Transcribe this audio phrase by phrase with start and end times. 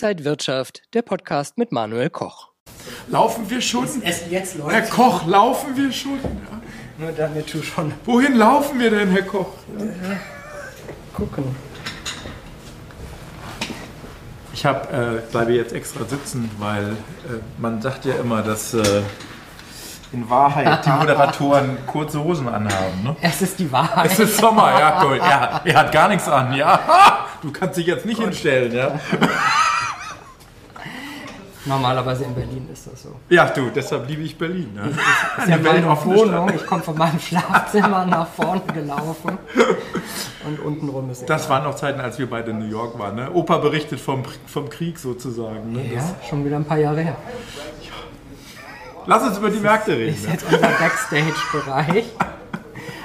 [0.00, 2.50] Inside Wirtschaft, der Podcast mit Manuel Koch.
[3.08, 3.84] Laufen wir schon?
[4.04, 6.20] Es, jetzt läuft Herr Koch, laufen wir schon?
[6.22, 6.60] Ja.
[6.98, 9.48] Nur damit du schon Wohin laufen wir denn, Herr Koch?
[11.14, 11.56] gucken.
[14.52, 19.02] Ich hab, äh, bleibe jetzt extra sitzen, weil äh, man sagt ja immer, dass äh,
[20.12, 23.02] in Wahrheit die Moderatoren kurze Hosen anhaben.
[23.02, 23.16] Ne?
[23.20, 24.12] Es ist die Wahrheit.
[24.12, 25.18] Es ist Sommer, ja, gut.
[25.18, 26.78] Er, er hat gar nichts an, ja.
[27.40, 28.98] Du kannst dich jetzt nicht hinstellen, ja.
[31.68, 33.14] Normalerweise in Berlin ist das so.
[33.28, 34.72] Ja, du, deshalb liebe ich Berlin.
[34.74, 34.90] Ne?
[35.36, 36.50] Das ist ja meine Wohnung.
[36.54, 39.38] Ich komme von meinem Schlafzimmer nach vorne gelaufen.
[40.46, 43.16] Und untenrum ist Das waren noch Zeiten, als wir beide in New York waren.
[43.16, 43.30] Ne?
[43.32, 45.72] Opa berichtet vom, vom Krieg sozusagen.
[45.72, 45.92] Ne?
[45.94, 47.16] Ja, schon wieder ein paar Jahre her.
[49.06, 50.14] Lass uns über die Märkte reden.
[50.14, 50.32] ist Ne?
[50.32, 52.04] jetzt unser Backstage-Bereich.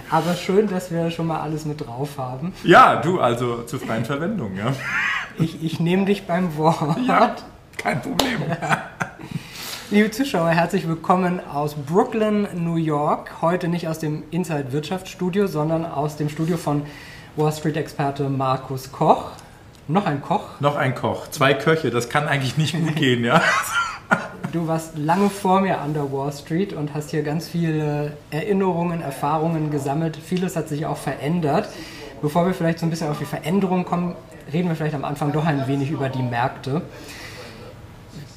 [0.09, 2.53] Aber schön, dass wir schon mal alles mit drauf haben.
[2.64, 4.55] Ja, du, also zur freien Verwendung.
[4.55, 4.73] Ja,
[5.39, 6.97] Ich, ich nehme dich beim Wort.
[7.08, 7.36] ja
[7.77, 8.41] kein Problem.
[9.91, 13.41] Liebe Zuschauer, herzlich willkommen aus Brooklyn, New York.
[13.41, 16.83] Heute nicht aus dem Inside Wirtschaftsstudio, sondern aus dem Studio von
[17.35, 19.31] Wall Street-Experte Markus Koch.
[19.88, 20.59] Noch ein Koch.
[20.59, 23.41] Noch ein Koch, zwei Köche, das kann eigentlich nicht gut gehen, ja.
[24.51, 29.01] Du warst lange vor mir an der Wall Street und hast hier ganz viele Erinnerungen,
[29.01, 30.16] Erfahrungen gesammelt.
[30.16, 31.69] Vieles hat sich auch verändert.
[32.21, 34.16] Bevor wir vielleicht so ein bisschen auf die Veränderung kommen,
[34.53, 36.83] reden wir vielleicht am Anfang doch ein wenig über die Märkte.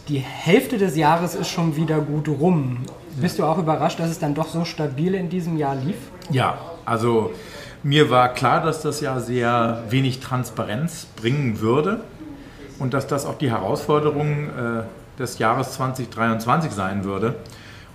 [0.09, 2.79] Die Hälfte des Jahres ist schon wieder gut rum.
[3.21, 5.97] Bist du auch überrascht, dass es dann doch so stabil in diesem Jahr lief?
[6.31, 7.33] Ja, also
[7.83, 12.03] mir war klar, dass das Jahr sehr wenig Transparenz bringen würde
[12.79, 17.35] und dass das auch die Herausforderung äh, des Jahres 2023 sein würde.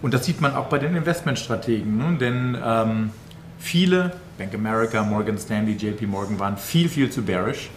[0.01, 2.17] Und das sieht man auch bei den Investmentstrategen, ne?
[2.17, 3.11] denn ähm,
[3.57, 7.69] viele, Bank America, Morgan Stanley, JP Morgan, waren viel, viel zu bearish,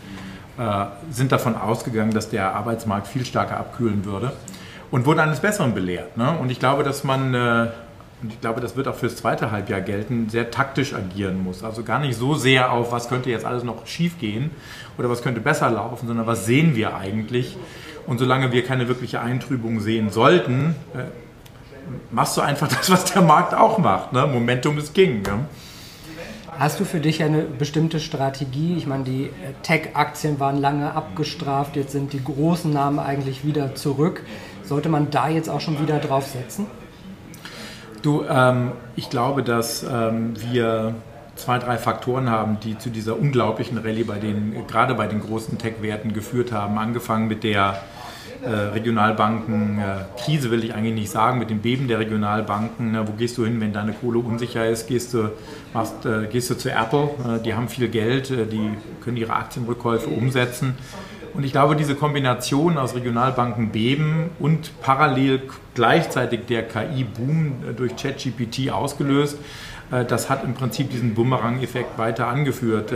[1.10, 4.33] sind davon ausgegangen, dass der Arbeitsmarkt viel stärker abkühlen würde
[4.91, 6.16] und wurden eines Besseren belehrt.
[6.16, 6.38] Ne?
[6.38, 7.69] Und ich glaube, dass man äh,
[8.25, 11.62] und ich glaube, das wird auch fürs zweite Halbjahr gelten, sehr taktisch agieren muss.
[11.62, 14.50] Also gar nicht so sehr auf, was könnte jetzt alles noch schief gehen
[14.97, 17.54] oder was könnte besser laufen, sondern was sehen wir eigentlich.
[18.06, 21.03] Und solange wir keine wirkliche Eintrübung sehen sollten, äh,
[22.10, 24.15] machst du einfach das, was der Markt auch macht.
[24.15, 24.26] Ne?
[24.26, 25.21] Momentum ist King.
[25.21, 25.44] Ne?
[26.59, 28.76] Hast du für dich eine bestimmte Strategie?
[28.76, 29.31] Ich meine, die äh,
[29.62, 34.22] Tech-Aktien waren lange abgestraft, jetzt sind die großen Namen eigentlich wieder zurück.
[34.62, 36.66] Sollte man da jetzt auch schon wieder drauf setzen?
[38.03, 40.94] Du, ähm, ich glaube, dass ähm, wir
[41.34, 45.59] zwei, drei Faktoren haben, die zu dieser unglaublichen Rallye bei den, gerade bei den großen
[45.59, 46.78] Tech-Werten geführt haben.
[46.78, 47.82] Angefangen mit der
[48.44, 52.93] äh, Regionalbanken-Krise will ich eigentlich nicht sagen, mit dem Beben der Regionalbanken.
[52.93, 54.87] Ne, wo gehst du hin, wenn deine Kohle unsicher ist?
[54.87, 55.31] Gehst du,
[55.72, 57.10] machst, äh, gehst du zu Apple?
[57.27, 58.71] Äh, die haben viel Geld, äh, die
[59.03, 60.75] können ihre Aktienrückkäufe umsetzen.
[61.33, 65.43] Und ich glaube, diese Kombination aus Regionalbanken beben und parallel
[65.75, 69.38] gleichzeitig der KI-Boom durch ChatGPT ausgelöst,
[69.91, 72.93] äh, das hat im Prinzip diesen Bumerang-Effekt weiter angeführt.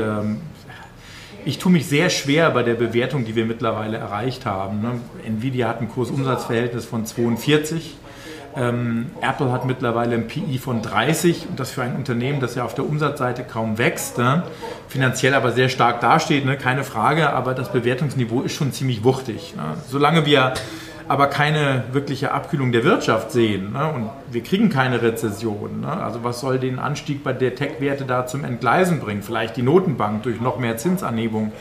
[1.48, 4.82] Ich tue mich sehr schwer bei der Bewertung, die wir mittlerweile erreicht haben.
[4.82, 5.00] ne?
[5.24, 7.96] Nvidia hat ein Kursumsatzverhältnis von 42.
[8.54, 12.66] Ähm, Apple hat mittlerweile ein PI von 30 und das für ein Unternehmen, das ja
[12.66, 14.42] auf der Umsatzseite kaum wächst, ne?
[14.88, 16.58] finanziell aber sehr stark dasteht, ne?
[16.58, 19.54] keine Frage, aber das Bewertungsniveau ist schon ziemlich wuchtig.
[19.56, 19.78] Ne?
[19.88, 20.52] Solange wir
[21.08, 23.90] aber keine wirkliche Abkühlung der Wirtschaft sehen ne?
[23.92, 25.88] und wir kriegen keine Rezession, ne?
[25.88, 29.22] also was soll den Anstieg bei der Tech-Werte da zum Entgleisen bringen?
[29.22, 31.52] Vielleicht die Notenbank durch noch mehr Zinsanhebung.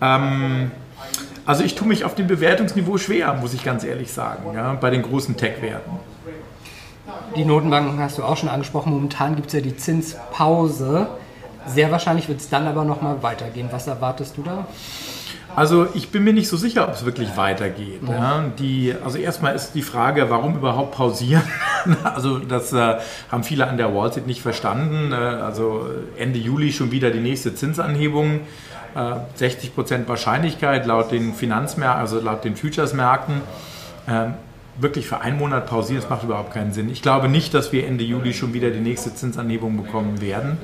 [0.00, 0.70] Ähm,
[1.46, 4.90] also ich tue mich auf dem Bewertungsniveau schwer, muss ich ganz ehrlich sagen, ja, bei
[4.90, 5.92] den großen Tech-Werten.
[7.36, 8.92] Die Notenbanken hast du auch schon angesprochen.
[8.92, 11.08] Momentan gibt es ja die Zinspause.
[11.66, 13.68] Sehr wahrscheinlich wird es dann aber nochmal weitergehen.
[13.70, 14.66] Was erwartest du da?
[15.56, 18.00] Also ich bin mir nicht so sicher, ob es wirklich weitergeht.
[18.08, 18.44] Ja.
[18.58, 21.42] Die, also erstmal ist die Frage, warum überhaupt pausieren?
[22.04, 22.96] also das äh,
[23.30, 25.12] haben viele an der Wall Street nicht verstanden.
[25.12, 28.40] Äh, also Ende Juli schon wieder die nächste Zinsanhebung.
[28.94, 33.40] Äh, 60 Prozent Wahrscheinlichkeit laut den Finanzmärkten, also laut den Futures-Märkten.
[34.08, 34.34] Ähm,
[34.78, 36.88] wirklich für einen Monat pausieren, das macht überhaupt keinen Sinn.
[36.90, 40.58] Ich glaube nicht, dass wir Ende Juli schon wieder die nächste Zinsanhebung bekommen werden,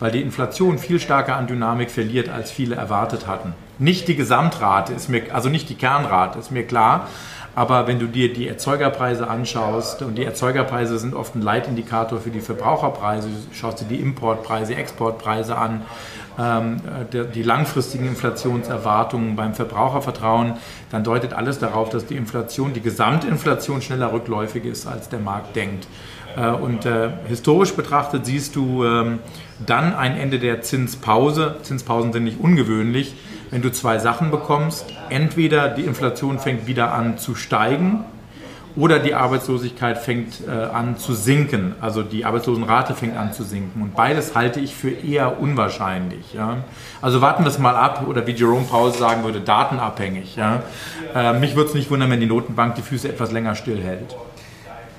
[0.00, 3.54] weil die Inflation viel stärker an Dynamik verliert, als viele erwartet hatten.
[3.78, 7.08] Nicht die Gesamtrate ist mir, also nicht die Kernrate, ist mir klar.
[7.54, 12.28] Aber wenn du dir die Erzeugerpreise anschaust, und die Erzeugerpreise sind oft ein Leitindikator für
[12.28, 15.80] die Verbraucherpreise, du schaust dir die Importpreise, Exportpreise an,
[16.38, 20.54] die langfristigen Inflationserwartungen beim Verbrauchervertrauen,
[20.90, 25.56] dann deutet alles darauf, dass die Inflation, die Gesamtinflation schneller rückläufig ist, als der Markt
[25.56, 25.86] denkt.
[26.36, 29.18] Äh, und äh, historisch betrachtet siehst du ähm,
[29.64, 31.56] dann ein Ende der Zinspause.
[31.62, 33.14] Zinspausen sind nicht ungewöhnlich,
[33.50, 34.84] wenn du zwei Sachen bekommst.
[35.08, 38.04] Entweder die Inflation fängt wieder an zu steigen
[38.76, 43.80] oder die Arbeitslosigkeit fängt äh, an zu sinken, also die Arbeitslosenrate fängt an zu sinken.
[43.80, 46.34] Und beides halte ich für eher unwahrscheinlich.
[46.34, 46.58] Ja?
[47.00, 50.36] Also warten wir es mal ab oder wie Jerome Pause sagen würde, datenabhängig.
[50.36, 50.62] Ja?
[51.14, 54.14] Äh, mich würde es nicht wundern, wenn die Notenbank die Füße etwas länger stillhält.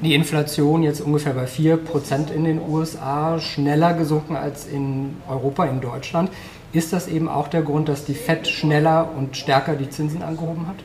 [0.01, 5.81] Die Inflation jetzt ungefähr bei 4% in den USA, schneller gesunken als in Europa, in
[5.81, 6.29] Deutschland.
[6.71, 10.67] Ist das eben auch der Grund, dass die FED schneller und stärker die Zinsen angehoben
[10.67, 10.75] hat?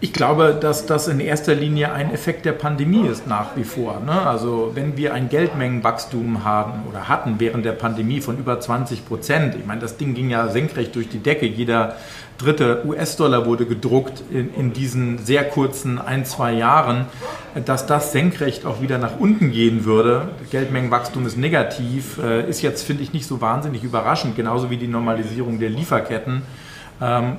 [0.00, 4.00] Ich glaube, dass das in erster Linie ein Effekt der Pandemie ist nach wie vor.
[4.06, 4.12] Ne?
[4.12, 9.56] Also wenn wir ein Geldmengenwachstum haben oder hatten während der Pandemie von über 20 Prozent,
[9.56, 11.46] ich meine, das Ding ging ja senkrecht durch die Decke.
[11.46, 11.96] Jeder
[12.38, 17.06] dritte US-Dollar wurde gedruckt in, in, diesen sehr kurzen ein, zwei Jahren,
[17.64, 20.28] dass das senkrecht auch wieder nach unten gehen würde.
[20.52, 24.86] Geldmengenwachstum ist negativ, äh, ist jetzt, finde ich, nicht so wahnsinnig überraschend, genauso wie die
[24.86, 26.42] Normalisierung der Lieferketten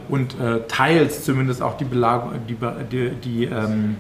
[0.07, 2.56] und äh, teils zumindest auch die, Belag die,
[2.89, 3.97] die, die ähm,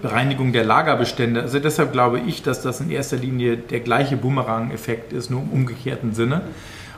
[0.00, 1.42] Bereinigung der Lagerbestände.
[1.42, 5.50] Also deshalb glaube ich, dass das in erster Linie der gleiche Boomerang-Effekt ist, nur im
[5.50, 6.42] umgekehrten Sinne.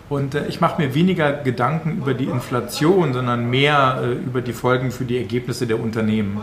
[0.09, 4.53] Und äh, ich mache mir weniger Gedanken über die Inflation, sondern mehr äh, über die
[4.53, 6.41] Folgen für die Ergebnisse der Unternehmen.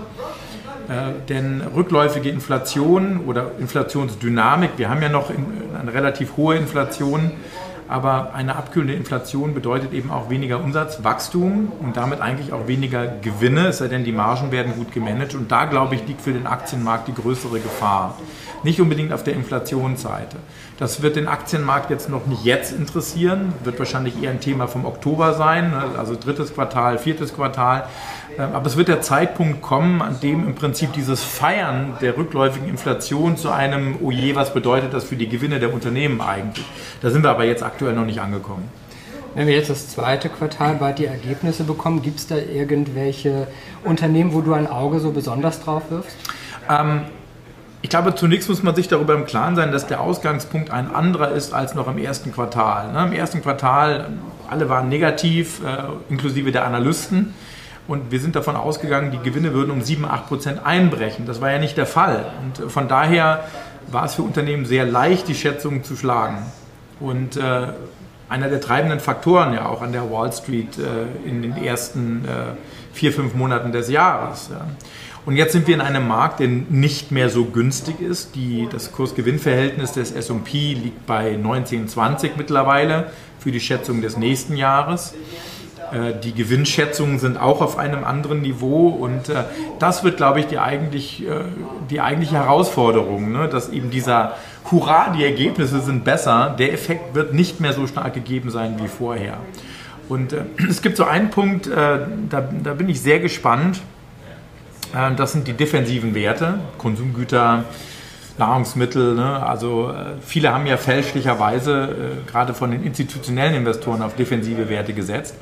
[0.90, 5.46] Äh, denn rückläufige Inflation oder Inflationsdynamik, wir haben ja noch in,
[5.80, 7.32] eine relativ hohe Inflation,
[7.88, 13.68] aber eine abkühlende Inflation bedeutet eben auch weniger Umsatzwachstum und damit eigentlich auch weniger Gewinne,
[13.68, 15.36] es sei denn, die Margen werden gut gemanagt.
[15.36, 18.18] Und da, glaube ich, liegt für den Aktienmarkt die größere Gefahr.
[18.64, 20.38] Nicht unbedingt auf der Inflationsseite.
[20.80, 24.86] Das wird den Aktienmarkt jetzt noch nicht jetzt interessieren, wird wahrscheinlich eher ein Thema vom
[24.86, 25.84] Oktober sein, ne?
[25.98, 27.88] also drittes Quartal, viertes Quartal.
[28.38, 32.68] Ähm, aber es wird der Zeitpunkt kommen, an dem im Prinzip dieses Feiern der rückläufigen
[32.68, 36.66] Inflation zu einem, oh je, was bedeutet das für die Gewinne der Unternehmen eigentlich?
[37.02, 38.70] Da sind wir aber jetzt aktuell noch nicht angekommen.
[39.36, 43.48] Wenn wir jetzt das zweite Quartal bei die Ergebnisse bekommen, gibt es da irgendwelche
[43.84, 46.16] Unternehmen, wo du ein Auge so besonders drauf wirfst?
[46.70, 47.02] Ähm,
[47.82, 51.32] ich glaube, zunächst muss man sich darüber im Klaren sein, dass der Ausgangspunkt ein anderer
[51.32, 52.94] ist als noch im ersten Quartal.
[52.94, 53.08] Ne?
[53.08, 54.10] Im ersten Quartal,
[54.50, 57.34] alle waren negativ, äh, inklusive der Analysten.
[57.88, 61.26] Und wir sind davon ausgegangen, die Gewinne würden um 7, 8 Prozent einbrechen.
[61.26, 62.32] Das war ja nicht der Fall.
[62.42, 63.44] Und von daher
[63.88, 66.38] war es für Unternehmen sehr leicht, die Schätzungen zu schlagen.
[67.00, 67.68] Und äh,
[68.30, 72.56] einer der treibenden Faktoren ja auch an der Wall Street äh, in den ersten äh,
[72.94, 74.50] vier, fünf Monaten des Jahres.
[74.52, 74.66] Ja.
[75.26, 78.36] Und jetzt sind wir in einem Markt, der nicht mehr so günstig ist.
[78.36, 85.14] Die, das Kursgewinnverhältnis des S&P liegt bei 19,20 mittlerweile für die Schätzung des nächsten Jahres.
[85.94, 89.44] Äh, die Gewinnschätzungen sind auch auf einem anderen Niveau und äh,
[89.80, 91.42] das wird, glaube ich, die, eigentlich, äh,
[91.90, 93.48] die eigentliche Herausforderung, ne?
[93.48, 94.36] dass eben dieser
[94.72, 98.88] Hurra, die Ergebnisse sind besser, der Effekt wird nicht mehr so stark gegeben sein wie
[98.88, 99.38] vorher.
[100.10, 100.36] Und
[100.70, 103.82] es gibt so einen Punkt, da, da bin ich sehr gespannt.
[105.18, 107.66] das sind die defensiven Werte, Konsumgüter,
[108.38, 109.16] Nahrungsmittel.
[109.16, 109.46] Ne?
[109.46, 111.96] Also viele haben ja fälschlicherweise
[112.28, 115.36] gerade von den institutionellen Investoren auf defensive Werte gesetzt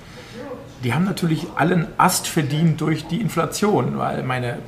[0.83, 4.59] die haben natürlich allen Ast verdient durch die Inflation, weil meine,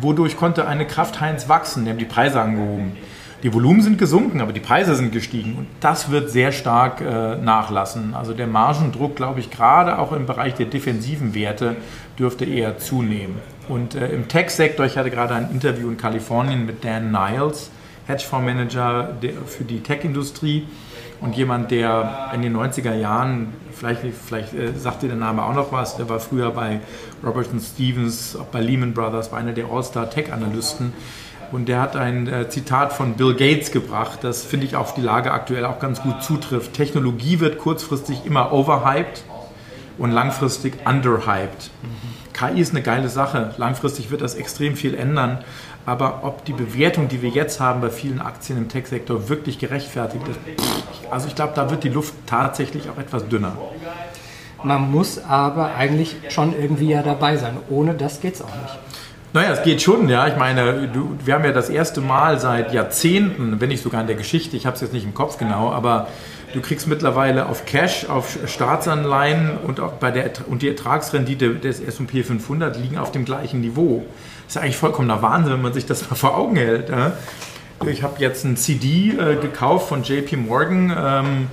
[0.00, 1.84] wodurch konnte eine Kraft Heinz wachsen?
[1.84, 2.96] Die haben die Preise angehoben.
[3.42, 7.36] Die Volumen sind gesunken, aber die Preise sind gestiegen und das wird sehr stark äh,
[7.36, 8.12] nachlassen.
[8.12, 11.76] Also der Margendruck, glaube ich, gerade auch im Bereich der defensiven Werte
[12.18, 13.36] dürfte eher zunehmen.
[13.68, 17.70] Und äh, im Tech-Sektor, ich hatte gerade ein Interview in Kalifornien mit Dan Niles,
[18.06, 20.66] Hedgefondsmanager für die Tech-Industrie
[21.22, 25.54] und jemand, der in den 90er Jahren, vielleicht, vielleicht äh, sagt dir der Name auch
[25.54, 26.80] noch was, der war früher bei
[27.24, 30.92] Robertson Stevens, auch bei Lehman Brothers, war einer der All-Star-Tech-Analysten.
[31.52, 35.00] Und der hat ein äh, Zitat von Bill Gates gebracht, das finde ich auf die
[35.00, 36.74] Lage aktuell auch ganz gut zutrifft.
[36.74, 39.24] Technologie wird kurzfristig immer overhyped
[39.98, 41.70] und langfristig underhyped.
[41.82, 42.20] Mhm.
[42.32, 43.54] KI ist eine geile Sache.
[43.58, 45.38] Langfristig wird das extrem viel ändern.
[45.86, 50.26] Aber ob die Bewertung, die wir jetzt haben bei vielen Aktien im Tech-Sektor, wirklich gerechtfertigt
[50.28, 50.38] ist,
[51.10, 53.56] also ich glaube, da wird die Luft tatsächlich auch etwas dünner.
[54.62, 57.56] Man muss aber eigentlich schon irgendwie ja dabei sein.
[57.70, 58.78] Ohne das geht es auch nicht.
[59.32, 60.26] Naja, es geht schon, ja.
[60.26, 64.08] Ich meine, du, wir haben ja das erste Mal seit Jahrzehnten, wenn nicht sogar in
[64.08, 66.08] der Geschichte, ich habe es jetzt nicht im Kopf genau, aber
[66.52, 71.80] du kriegst mittlerweile auf Cash, auf Staatsanleihen und, auch bei der, und die Ertragsrendite des
[71.80, 74.04] S&P 500 liegen auf dem gleichen Niveau.
[74.46, 76.88] Das ist eigentlich vollkommener Wahnsinn, wenn man sich das mal vor Augen hält.
[76.88, 77.12] Ja?
[77.86, 81.46] Ich habe jetzt ein CD äh, gekauft von JP Morgan ähm,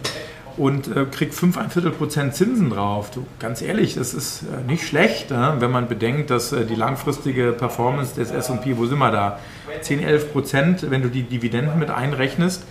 [0.58, 3.12] und äh, kriege 5,25 Prozent Zinsen drauf.
[3.12, 6.76] Du, ganz ehrlich, das ist äh, nicht schlecht, äh, wenn man bedenkt, dass äh, die
[6.76, 9.40] langfristige Performance des S&P, wo sind wir da?
[9.82, 12.64] 10, 11 Prozent, wenn du die Dividenden mit einrechnest.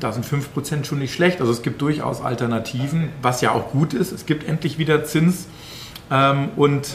[0.00, 1.40] Da sind 5 Prozent schon nicht schlecht.
[1.40, 4.12] Also es gibt durchaus Alternativen, was ja auch gut ist.
[4.12, 5.46] Es gibt endlich wieder Zins
[6.10, 6.88] Ähm, und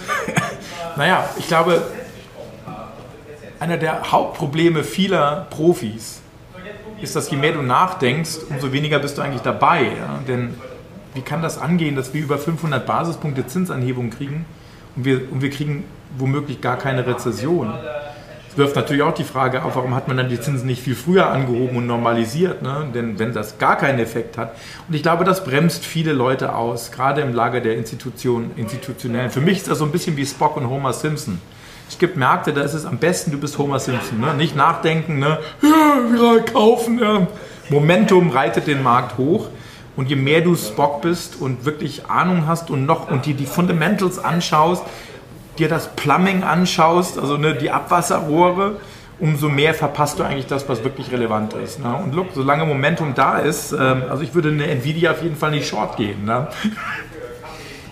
[0.97, 1.81] naja, ich glaube,
[3.59, 6.21] einer der Hauptprobleme vieler Profis
[7.01, 9.83] ist, dass je mehr du nachdenkst, umso weniger bist du eigentlich dabei.
[9.83, 10.19] Ja?
[10.27, 10.55] Denn
[11.13, 14.45] wie kann das angehen, dass wir über 500 Basispunkte Zinsanhebung kriegen
[14.95, 15.85] und wir, und wir kriegen
[16.17, 17.73] womöglich gar keine Rezession?
[18.49, 20.95] Es wirft natürlich auch die Frage auf, warum hat man dann die Zinsen nicht viel
[20.95, 22.61] früher angehoben und normalisiert?
[22.61, 22.87] Ne?
[22.93, 24.55] Denn wenn das gar keinen Effekt hat.
[24.87, 29.29] Und ich glaube, das bremst viele Leute aus, gerade im Lager der Institution, Institutionellen.
[29.29, 31.39] Für mich ist das so ein bisschen wie Spock und Homer Simpson.
[31.87, 34.19] Es gibt Märkte, da ist es am besten, du bist Homer Simpson.
[34.19, 34.33] Ne?
[34.33, 35.39] Nicht nachdenken, ne?
[35.61, 36.99] ja, kaufen.
[36.99, 37.27] Ja.
[37.69, 39.47] Momentum reitet den Markt hoch.
[39.95, 43.45] Und je mehr du Spock bist und wirklich Ahnung hast und noch und dir die
[43.45, 44.83] Fundamentals anschaust,
[45.57, 48.75] dir das Plumbing anschaust, also ne, die Abwasserrohre,
[49.19, 51.79] umso mehr verpasst du eigentlich das, was wirklich relevant ist.
[51.79, 51.95] Ne?
[51.95, 55.51] Und look, solange Momentum da ist, ähm, also ich würde eine Nvidia auf jeden Fall
[55.51, 56.25] nicht short gehen.
[56.25, 56.47] Ne?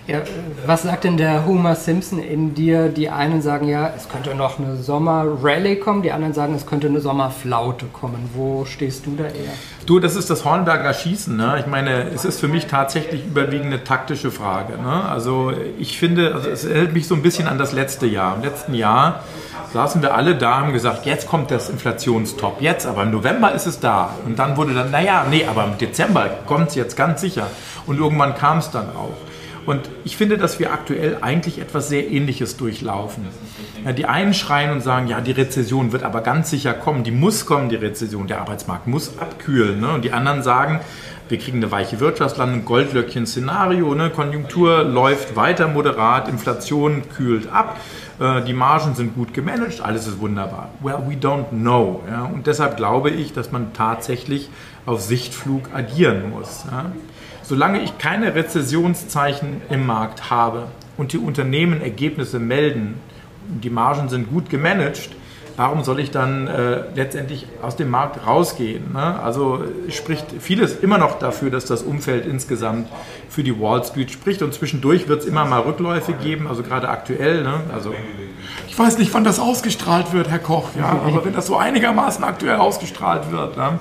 [0.06, 0.18] Ja,
[0.66, 2.90] was sagt denn der Homer Simpson in dir?
[2.90, 6.88] Die einen sagen ja, es könnte noch eine Sommer-Rallye kommen, die anderen sagen, es könnte
[6.88, 8.28] eine Sommerflaute kommen.
[8.34, 9.54] Wo stehst du da eher?
[9.86, 11.34] Du, das ist das Hornberger Schießen.
[11.34, 11.56] Ne?
[11.58, 14.74] Ich meine, es ist für mich tatsächlich überwiegend eine taktische Frage.
[14.76, 15.08] Ne?
[15.08, 18.36] Also ich finde, also es hält mich so ein bisschen an das letzte Jahr.
[18.36, 19.24] Im letzten Jahr
[19.72, 23.52] saßen wir alle da und haben gesagt, jetzt kommt das Inflationstop, jetzt, aber im November
[23.52, 24.10] ist es da.
[24.26, 27.46] Und dann wurde dann, naja, nee, aber im Dezember kommt es jetzt ganz sicher.
[27.86, 29.14] Und irgendwann kam es dann auch.
[29.66, 33.24] Und ich finde, dass wir aktuell eigentlich etwas sehr Ähnliches durchlaufen.
[33.84, 37.10] Ja, die einen schreien und sagen, ja, die Rezession wird aber ganz sicher kommen, die
[37.10, 39.80] muss kommen, die Rezession, der Arbeitsmarkt muss abkühlen.
[39.80, 39.92] Ne?
[39.92, 40.80] Und die anderen sagen,
[41.28, 44.10] wir kriegen eine weiche Wirtschaftslandung, Goldlöckchen-Szenario, ne?
[44.10, 47.80] Konjunktur läuft weiter moderat, Inflation kühlt ab,
[48.20, 50.70] äh, die Margen sind gut gemanagt, alles ist wunderbar.
[50.80, 52.02] Well, we don't know.
[52.10, 52.24] Ja?
[52.24, 54.50] Und deshalb glaube ich, dass man tatsächlich
[54.86, 56.64] auf Sichtflug agieren muss.
[56.70, 56.92] Ja?
[57.44, 62.94] Solange ich keine Rezessionszeichen im Markt habe und die Unternehmen Ergebnisse melden,
[63.46, 65.10] die Margen sind gut gemanagt,
[65.58, 68.92] warum soll ich dann äh, letztendlich aus dem Markt rausgehen?
[68.94, 69.20] Ne?
[69.20, 72.88] Also spricht vieles immer noch dafür, dass das Umfeld insgesamt
[73.28, 76.88] für die Wall Street spricht und zwischendurch wird es immer mal Rückläufe geben, also gerade
[76.88, 77.42] aktuell.
[77.42, 77.60] Ne?
[77.74, 77.94] Also
[78.68, 82.24] ich weiß nicht, wann das ausgestrahlt wird, Herr Koch, ja, aber wenn das so einigermaßen
[82.24, 83.58] aktuell ausgestrahlt wird.
[83.58, 83.78] Ne?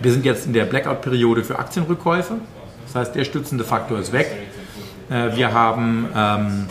[0.00, 2.34] Wir sind jetzt in der Blackout-Periode für Aktienrückkäufe.
[2.86, 4.30] Das heißt, der stützende Faktor ist weg.
[5.10, 6.66] Äh, wir haben ähm,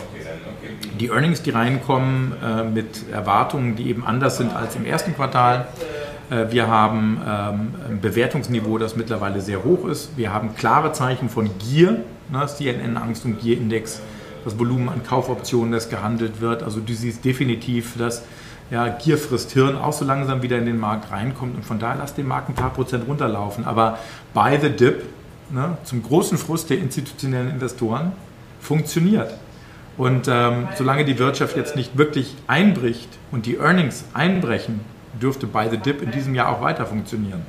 [0.98, 5.68] die Earnings, die reinkommen, äh, mit Erwartungen, die eben anders sind als im ersten Quartal.
[6.30, 10.16] Äh, wir haben ähm, ein Bewertungsniveau, das mittlerweile sehr hoch ist.
[10.16, 14.00] Wir haben klare Zeichen von Gier, ne, CNN Angst- und Gier-Index,
[14.44, 16.62] das Volumen an Kaufoptionen, das gehandelt wird.
[16.62, 18.22] Also du siehst definitiv, dass
[18.70, 21.56] ja, Gier frisst Hirn auch so langsam wieder in den Markt reinkommt.
[21.56, 23.64] Und von daher lass den Markt ein paar Prozent runterlaufen.
[23.64, 23.98] Aber
[24.34, 25.04] buy the dip,
[25.50, 28.12] ne, zum großen Frust der institutionellen Investoren,
[28.60, 29.34] funktioniert.
[29.96, 34.80] Und ähm, solange die Wirtschaft jetzt nicht wirklich einbricht und die Earnings einbrechen,
[35.20, 37.42] dürfte buy the dip in diesem Jahr auch weiter funktionieren.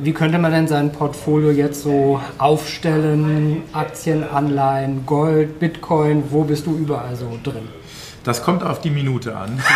[0.00, 3.62] Wie könnte man denn sein Portfolio jetzt so aufstellen?
[3.74, 7.68] Aktien, Anleihen, Gold, Bitcoin, wo bist du überall so drin?
[8.24, 9.60] Das kommt auf die Minute an.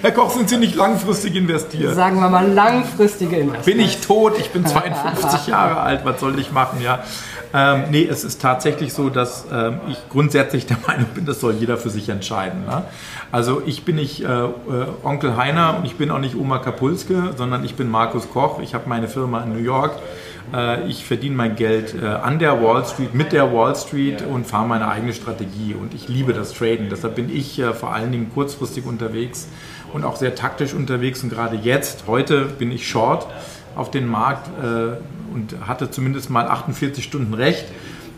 [0.00, 1.96] Herr Koch, sind Sie nicht langfristig investiert?
[1.96, 3.78] Sagen wir mal langfristige Investitionen.
[3.78, 4.38] Bin ich tot?
[4.38, 6.04] Ich bin 52 Jahre alt.
[6.04, 6.80] Was soll ich machen?
[6.80, 7.00] Ja.
[7.52, 11.54] Ähm, nee, es ist tatsächlich so, dass ähm, ich grundsätzlich der Meinung bin, das soll
[11.54, 12.64] jeder für sich entscheiden.
[12.66, 12.84] Ne?
[13.32, 14.50] Also ich bin nicht äh, äh,
[15.02, 18.60] Onkel Heiner und ich bin auch nicht Oma Kapulske, sondern ich bin Markus Koch.
[18.60, 19.92] Ich habe meine Firma in New York
[20.88, 24.66] ich verdiene mein Geld äh, an der Wall Street, mit der Wall Street und fahre
[24.66, 25.74] meine eigene Strategie.
[25.74, 26.88] Und ich liebe das Traden.
[26.90, 29.48] Deshalb bin ich äh, vor allen Dingen kurzfristig unterwegs
[29.92, 31.22] und auch sehr taktisch unterwegs.
[31.22, 33.26] Und gerade jetzt, heute, bin ich short
[33.76, 34.50] auf den Markt
[35.32, 37.64] und hatte zumindest mal 48 Stunden recht.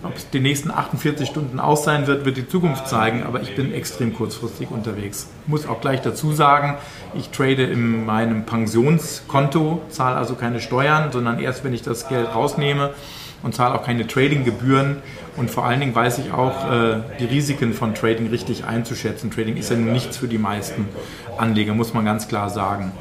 [0.02, 3.54] Ob es die nächsten 48 Stunden aus sein wird, wird die Zukunft zeigen, aber ich
[3.54, 5.28] bin extrem kurzfristig unterwegs.
[5.47, 6.78] Muss auch gleich dazu sagen,
[7.14, 12.35] ich trade in meinem Pensionskonto, zahle also keine Steuern, sondern erst, wenn ich das Geld
[12.35, 12.95] rausnehme
[13.42, 15.02] und zahle auch keine Tradinggebühren.
[15.37, 19.30] Und vor allen Dingen weiß ich auch, äh, die Risiken von Trading richtig einzuschätzen.
[19.30, 20.88] Trading ist ja nun nichts für die meisten
[21.37, 22.92] Anleger, muss man ganz klar sagen.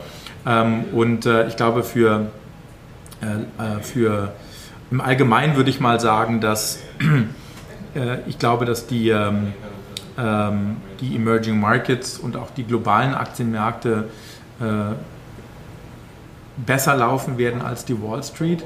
[0.45, 2.27] Ähm, und äh, ich glaube, für,
[3.21, 4.33] äh, für
[4.91, 6.79] im Allgemeinen würde ich mal sagen, dass
[7.95, 9.53] äh, ich glaube, dass die, ähm,
[10.17, 14.09] ähm, die Emerging Markets und auch die globalen Aktienmärkte
[14.59, 14.63] äh,
[16.57, 18.63] besser laufen werden als die Wall Street.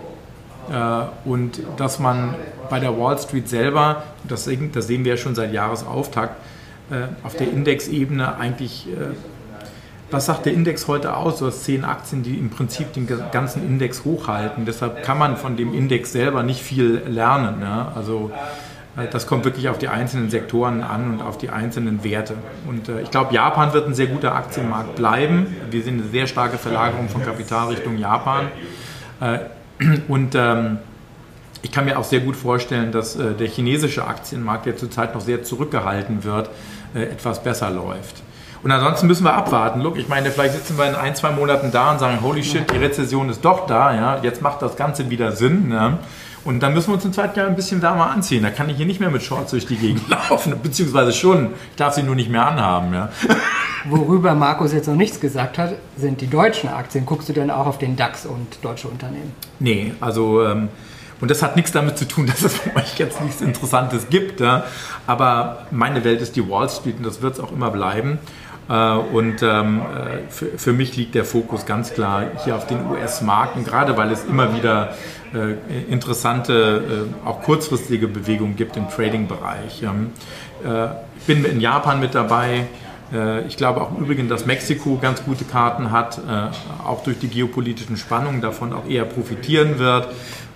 [0.72, 2.36] Äh, und dass man
[2.70, 6.36] bei der Wall Street selber, das, das sehen wir ja schon seit Jahresauftakt,
[6.90, 9.14] äh, auf der Indexebene eigentlich äh,
[10.14, 11.40] was sagt der Index heute aus?
[11.40, 14.66] Du hast zehn Aktien, die im Prinzip den ganzen Index hochhalten.
[14.66, 17.60] Deshalb kann man von dem Index selber nicht viel lernen.
[17.60, 17.88] Ne?
[17.96, 18.32] Also
[18.98, 22.36] Äh, das kommt wirklich auf die einzelnen Sektoren an und auf die einzelnen Werte.
[22.68, 25.56] Und äh, ich glaube, Japan wird ein sehr guter Aktienmarkt bleiben.
[25.72, 28.48] Wir sehen eine sehr starke Verlagerung von Kapital Richtung Japan.
[29.20, 29.40] Äh,
[30.08, 30.78] und ähm,
[31.62, 35.44] ich kann mir auch sehr gut vorstellen, dass der chinesische Aktienmarkt, der zurzeit noch sehr
[35.44, 36.50] zurückgehalten wird,
[36.94, 38.22] etwas besser läuft.
[38.64, 39.82] Und ansonsten müssen wir abwarten.
[39.82, 42.72] Look, ich meine, vielleicht sitzen wir in ein, zwei Monaten da und sagen, holy shit,
[42.72, 45.72] die Rezession ist doch da, ja, jetzt macht das Ganze wieder Sinn.
[45.72, 46.00] Ja.
[46.46, 48.44] Und dann müssen wir uns im zweiten Jahr ein bisschen wärmer anziehen.
[48.44, 51.54] Da kann ich hier nicht mehr mit Shorts durch die Gegend laufen, beziehungsweise schon.
[51.72, 52.94] Ich darf sie nur nicht mehr anhaben.
[52.94, 53.10] Ja.
[53.86, 57.06] Worüber Markus jetzt noch nichts gesagt hat, sind die deutschen Aktien.
[57.06, 59.34] Guckst du denn auch auf den DAX und deutsche Unternehmen?
[59.60, 60.70] Nee, also ähm,
[61.22, 64.42] und das hat nichts damit zu tun, dass es für euch jetzt nichts Interessantes gibt.
[64.42, 64.66] Ja.
[65.08, 68.20] Aber meine Welt ist die Wall Street und das wird es auch immer bleiben.
[68.70, 73.64] Äh, und ähm, äh, für, mich liegt der Fokus ganz klar hier auf den US-Marken,
[73.66, 74.96] gerade weil es immer wieder
[75.34, 79.84] äh, interessante, auch kurzfristige Bewegungen gibt im Trading-Bereich.
[79.84, 80.12] Ähm,
[81.18, 82.68] ich bin in Japan mit dabei.
[83.48, 86.22] Ich glaube auch im Übrigen, dass Mexiko ganz gute Karten hat,
[86.86, 90.08] auch durch die geopolitischen Spannungen davon auch eher profitieren wird.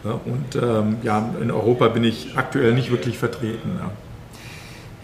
[0.03, 3.81] Und ähm, ja, in Europa bin ich aktuell nicht wirklich vertreten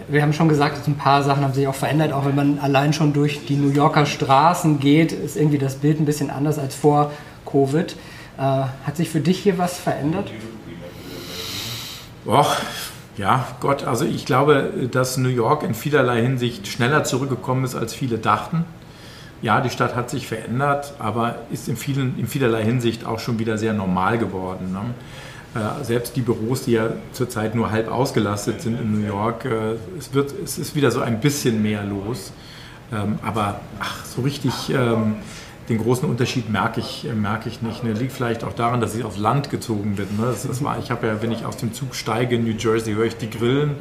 [0.08, 2.94] wir haben schon gesagt, ein paar Sachen haben sich auch verändert, auch wenn man allein
[2.94, 6.76] schon durch die New Yorker Straßen geht, ist irgendwie das Bild ein bisschen anders als
[6.76, 7.12] vor
[7.46, 7.96] Covid.
[8.38, 10.32] Äh, hat sich für dich hier was verändert?
[12.26, 12.56] Och,
[13.18, 17.94] ja, Gott, also ich glaube, dass New York in vielerlei Hinsicht schneller zurückgekommen ist, als
[17.94, 18.66] viele dachten.
[19.42, 23.40] Ja, die Stadt hat sich verändert, aber ist in, vielen, in vielerlei Hinsicht auch schon
[23.40, 24.72] wieder sehr normal geworden.
[24.72, 24.80] Ne?
[25.56, 29.76] Äh, selbst die Büros, die ja zurzeit nur halb ausgelastet sind in New York, äh,
[30.00, 32.32] es, wird, es ist wieder so ein bisschen mehr los.
[32.92, 35.18] Ähm, aber ach, so richtig ähm,
[35.70, 37.84] den großen Unterschied merke ich, äh, merke ich nicht.
[37.84, 37.94] Ne?
[37.94, 40.08] Liegt vielleicht auch daran, dass ich aufs Land gezogen bin.
[40.18, 40.26] Ne?
[40.26, 42.96] Das ist mal, ich habe ja, wenn ich aus dem Zug steige in New Jersey,
[42.96, 43.76] höre ich die Grillen,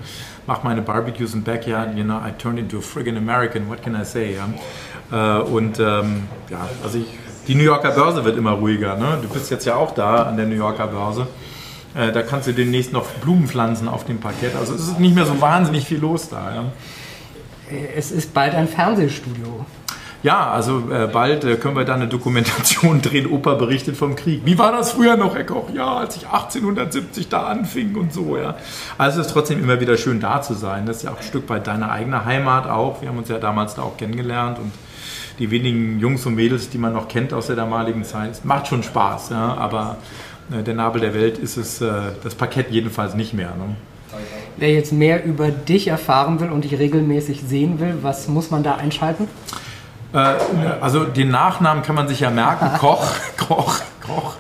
[0.47, 1.97] mache meine Barbecues im Backyard.
[1.97, 3.71] You know, I turned into a friggin' American.
[3.71, 4.35] What can I say?
[4.35, 4.49] Ja?
[5.41, 7.05] und ähm, ja, also ich,
[7.47, 8.97] die New Yorker Börse wird immer ruhiger.
[8.97, 9.19] Ne?
[9.21, 11.27] Du bist jetzt ja auch da an der New Yorker Börse.
[11.95, 14.57] Äh, da kannst du demnächst noch Blumen pflanzen auf dem Parkett.
[14.57, 16.55] Also es ist nicht mehr so wahnsinnig viel los da.
[16.55, 16.65] Ja.
[17.97, 19.67] Es ist bald ein Fernsehstudio.
[20.23, 23.27] Ja, also äh, bald äh, können wir da eine Dokumentation drehen.
[23.27, 24.43] Opa berichtet vom Krieg.
[24.45, 25.71] Wie war das früher noch, Herr Koch?
[25.75, 28.55] Ja, als ich 1870 da anfing und so, ja.
[28.99, 30.87] Also es ist trotzdem immer wieder schön da zu sein.
[30.87, 33.03] Das ist ja auch ein Stück weit deine eigene Heimat auch.
[33.03, 34.73] Wir haben uns ja damals da auch kennengelernt und
[35.41, 38.85] die wenigen Jungs und Mädels, die man noch kennt aus der damaligen Zeit, macht schon
[38.85, 39.55] Spaß, ja.
[39.55, 41.91] Aber äh, der Nabel der Welt ist es äh,
[42.23, 43.51] das Parkett jedenfalls nicht mehr.
[43.51, 43.77] Ne?
[44.57, 48.63] Wer jetzt mehr über dich erfahren will und dich regelmäßig sehen will, was muss man
[48.63, 49.29] da einschalten?
[50.13, 50.35] Äh,
[50.81, 52.71] also den Nachnamen kann man sich ja merken.
[52.79, 54.37] Koch, Koch, Koch.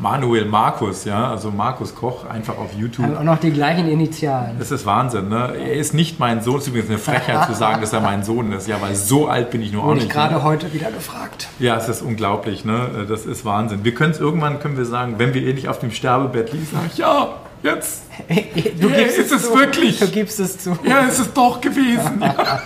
[0.00, 3.04] Manuel Markus, ja, also Markus Koch, einfach auf YouTube.
[3.04, 4.58] Haben auch noch die gleichen Initialen.
[4.58, 5.54] Das ist Wahnsinn, ne?
[5.58, 8.24] Er ist nicht mein Sohn, das ist übrigens eine Frechheit zu sagen, dass er mein
[8.24, 10.04] Sohn ist, ja, weil so alt bin ich nur auch nicht.
[10.04, 10.42] Ich gerade ne?
[10.42, 11.48] heute wieder gefragt.
[11.58, 13.04] Ja, es ist unglaublich, ne?
[13.10, 13.84] Das ist Wahnsinn.
[13.84, 16.90] Wir können es irgendwann, können wir sagen, wenn wir ähnlich auf dem Sterbebett liegen, sagen,
[16.96, 18.04] ja, jetzt.
[18.80, 19.98] Du ja, gibst es, es wirklich.
[19.98, 20.78] Du gibst es zu.
[20.82, 22.22] Ja, es ist doch gewesen.
[22.22, 22.62] Ja.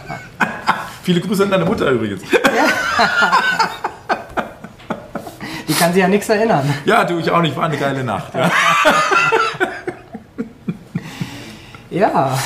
[1.02, 2.22] Viele Grüße an deine Mutter übrigens.
[5.68, 6.72] Die kann sich ja nichts erinnern.
[6.84, 7.56] Ja, du, ich auch nicht.
[7.56, 8.34] War eine geile Nacht.
[8.34, 8.50] Ja.
[11.90, 12.38] ja.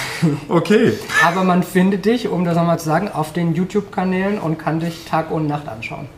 [0.49, 0.93] Okay.
[1.25, 5.05] Aber man findet dich, um das nochmal zu sagen, auf den YouTube-Kanälen und kann dich
[5.05, 6.09] Tag und Nacht anschauen.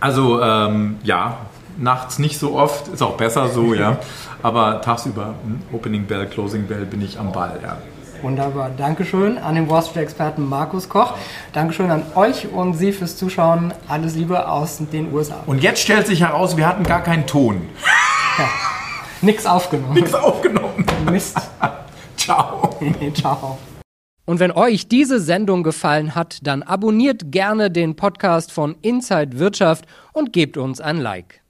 [0.00, 1.38] Also, ähm, ja,
[1.78, 3.98] nachts nicht so oft, ist auch besser so, ja.
[4.42, 7.78] Aber tagsüber, hm, Opening Bell, Closing Bell, bin ich am Ball, ja.
[8.22, 8.70] Wunderbar.
[8.76, 11.14] Dankeschön an den Wall Street-Experten Markus Koch.
[11.52, 13.74] Dankeschön an euch und Sie fürs Zuschauen.
[13.88, 15.42] Alles Liebe aus den USA.
[15.46, 17.68] Und jetzt stellt sich heraus, wir hatten gar keinen Ton.
[18.38, 18.48] Ja.
[19.20, 19.94] Nix aufgenommen.
[19.94, 20.86] Nix aufgenommen.
[21.10, 21.36] Mist.
[22.16, 22.76] Ciao.
[23.14, 23.58] Ciao.
[24.24, 29.84] Und wenn euch diese Sendung gefallen hat, dann abonniert gerne den Podcast von Inside Wirtschaft
[30.12, 31.41] und gebt uns ein Like.